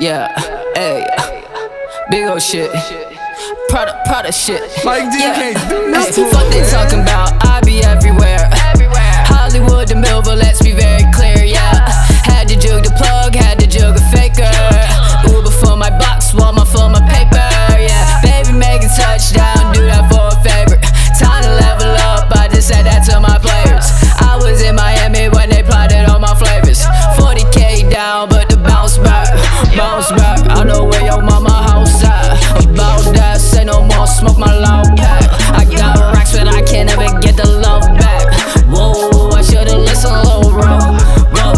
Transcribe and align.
Yeah, 0.00 0.28
hey, 0.74 1.04
big 2.10 2.26
old 2.28 2.40
shit. 2.42 2.70
Prada, 3.68 4.00
Prada 4.06 4.30
shit. 4.32 4.60
Mike 4.84 5.10
D 5.10 5.18
Yeah. 5.18 5.34
can't 5.34 5.68
do 5.68 5.92
Hey, 5.92 6.10
this. 6.10 6.32
fuck 6.32 6.46
they 6.50 6.62
talking 6.70 7.00
about. 7.02 7.32
I 7.44 7.60
be 7.64 7.82
everywhere. 7.82 8.48
Hollywood 9.26 9.88
to 9.88 9.96
Millville, 9.96 10.36
let's 10.36 10.62
be 10.62 10.72
very 10.72 11.04
clear. 11.12 11.44
Yeah, 11.44 11.84
had 12.24 12.48
to 12.48 12.56
jug 12.56 12.84
the 12.84 12.90
plug, 12.92 13.34
had 13.34 13.58
to 13.58 13.66
jug 13.66 13.96
a 13.96 14.00
faker. 14.14 14.48
Uber 15.34 15.50
for 15.50 15.76
my 15.76 15.90
box, 15.98 16.32
Walmart 16.32 16.68
for 16.68 16.88
my 16.88 17.00
paper. 17.10 17.42
Yeah, 17.78 18.20
baby, 18.22 18.52
make 18.56 18.82
a 18.84 18.88
touchdown, 18.88 19.72
do 19.74 19.84
that 19.86 20.06
for 20.10 20.28
a 20.30 20.36
favor. 20.46 20.78
Time 21.18 21.42
to 21.42 21.50
level 21.66 21.90
up, 22.10 22.30
I 22.36 22.48
just 22.48 22.68
said 22.68 22.84
that 22.86 23.04
to 23.10 23.18
my 23.20 23.38
players. 23.38 23.86
I 24.22 24.36
was 24.36 24.62
in 24.62 24.76
Miami 24.76 25.28
when 25.28 25.50
they 25.50 25.62
plotted 25.62 26.08
on 26.08 26.20
my 26.20 26.34
flavors. 26.34 26.80
40k 27.18 27.90
down, 27.90 28.28
but 28.28 28.48
the 28.48 28.56
bounce 28.56 28.96
back, 28.98 29.17
bounce 29.78 30.10
back. 30.12 30.40
I 30.50 30.64
know 30.64 30.84
where 30.84 31.04
your 31.04 31.22
mama 31.22 31.52
house 31.70 32.02
at. 32.02 32.34
About 32.64 33.00
that, 33.14 33.40
say 33.40 33.64
no 33.64 33.84
more, 33.84 34.06
smoke 34.06 34.36
my 34.36 34.52
loud 34.52 34.96
pack. 34.96 35.22
I 35.54 35.64
got 35.64 35.96
racks, 36.12 36.36
but 36.36 36.48
I 36.48 36.62
can't 36.62 36.90
ever 36.90 37.06
get 37.20 37.36
the 37.36 37.46
love 37.46 37.86
back. 37.96 38.26
Whoa, 38.66 39.30
I 39.30 39.42
should've 39.42 39.78
listened, 39.78 40.18
low 40.26 40.42
bro, 40.50 40.74
bro. 41.32 41.52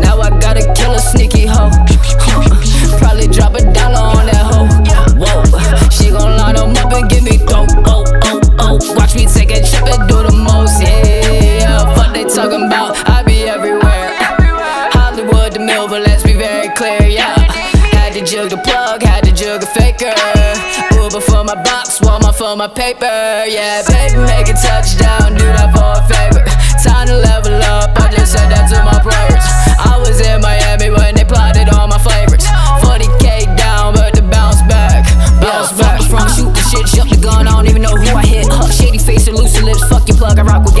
Now 0.00 0.20
I 0.20 0.28
gotta 0.38 0.62
kill 0.76 0.92
a 0.92 1.00
sneaky 1.00 1.46
hoe. 1.46 1.72
Probably 3.00 3.26
drop 3.26 3.54
a 3.54 3.62
dollar 3.72 4.04
on 4.20 4.26
that 4.28 4.44
hoe. 4.52 4.68
Whoa, 5.16 5.88
she 5.90 6.10
gon' 6.10 6.36
line 6.36 6.56
'em 6.56 6.76
up 6.76 6.92
and 6.92 7.08
give 7.08 7.24
me 7.24 7.38
dope. 7.38 7.72
Oh, 7.88 8.04
oh, 8.28 8.40
oh. 8.60 8.94
Watch 8.96 9.14
me 9.14 9.24
take 9.26 9.50
a 9.50 9.60
trip 9.64 9.88
and 9.88 10.06
do 10.08 10.22
the 10.22 10.32
most. 10.36 10.76
Yeah. 10.82 11.94
Fuck 11.96 12.12
they 12.12 12.24
talking 12.24 12.66
about. 12.66 12.92
I 13.08 13.22
be 13.22 13.44
everywhere. 13.48 14.10
Hollywood 14.92 15.52
to 15.54 15.60
Millville, 15.60 16.00
let's 16.02 16.22
be 16.22 16.34
very 16.34 16.68
clear. 16.76 17.11
Yeah, 18.22 18.28
had 18.28 18.30
to 18.30 18.36
jug 18.36 18.50
the 18.50 18.62
plug, 18.62 19.02
had 19.02 19.24
to 19.24 19.32
jug 19.34 19.62
a 19.62 19.66
faker. 19.66 20.14
Uber 20.94 21.20
for 21.26 21.42
my 21.42 21.58
box, 21.58 21.98
Walmart 21.98 22.38
for 22.38 22.54
my 22.54 22.68
paper. 22.68 23.10
Yeah, 23.50 23.82
baby, 23.82 24.22
make 24.22 24.46
a 24.46 24.54
touchdown, 24.54 25.34
do 25.34 25.42
that 25.42 25.74
for 25.74 25.98
a 25.98 26.02
favor. 26.06 26.46
Time 26.86 27.08
to 27.08 27.18
level 27.18 27.58
up, 27.66 27.90
I 27.98 28.14
just 28.14 28.30
said 28.30 28.46
that 28.46 28.70
to 28.70 28.78
my 28.86 28.94
players. 29.02 29.42
I 29.74 29.98
was 29.98 30.22
in 30.22 30.40
Miami 30.40 30.94
when 30.94 31.16
they 31.16 31.24
plotted 31.24 31.68
all 31.74 31.88
my 31.88 31.98
favorites. 31.98 32.46
40k 32.86 33.58
down, 33.58 33.94
but 33.94 34.14
the 34.14 34.22
bounce 34.22 34.62
back, 34.70 35.02
bounce 35.42 35.74
back. 35.74 35.98
From 36.06 36.28
shoot 36.30 36.54
the 36.54 36.62
shit, 36.70 36.86
shut 36.86 37.10
the 37.10 37.18
gun, 37.18 37.48
I 37.48 37.58
don't 37.58 37.66
even 37.66 37.82
know 37.82 37.96
who 37.98 38.06
I 38.14 38.22
hit. 38.22 38.46
Huh, 38.46 38.70
shady 38.70 38.98
face 38.98 39.26
and 39.26 39.36
loose 39.36 39.60
lips, 39.62 39.82
fuck 39.90 40.06
your 40.06 40.16
plug, 40.16 40.38
I 40.38 40.42
rock 40.42 40.62
with 40.62 40.71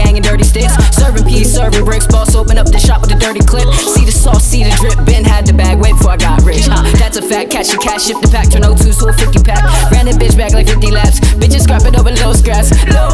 Serving 1.62 1.84
bricks, 1.84 2.08
boss 2.08 2.34
open 2.34 2.58
up 2.58 2.66
the 2.66 2.78
shop 2.78 3.02
with 3.02 3.12
a 3.12 3.18
dirty 3.22 3.38
clip. 3.38 3.70
See 3.94 4.04
the 4.04 4.10
sauce, 4.10 4.42
see 4.42 4.64
the 4.64 4.74
drip, 4.82 4.98
Ben 5.06 5.22
had 5.22 5.46
the 5.46 5.52
bag, 5.54 5.78
wait 5.78 5.94
before 5.94 6.10
I 6.10 6.16
got 6.16 6.42
rich. 6.42 6.66
Huh, 6.66 6.82
that's 6.98 7.16
a 7.16 7.22
fact, 7.22 7.54
catch 7.54 7.70
your 7.70 7.78
cash, 7.78 8.10
shift 8.10 8.18
the 8.18 8.26
pack, 8.26 8.50
turn 8.50 8.66
02 8.66 8.74
to 8.90 9.06
a 9.06 9.12
50 9.14 9.46
pack. 9.46 9.62
Ran 9.94 10.10
the 10.10 10.12
bitch 10.18 10.34
back 10.34 10.58
like 10.58 10.66
50 10.66 10.90
laps, 10.90 11.20
bitches 11.38 11.62
scrapping 11.62 11.94
over 11.94 12.10
little 12.10 12.34
scraps. 12.34 12.74
Little 12.82 12.98
ocean 12.98 12.98
with 12.98 13.11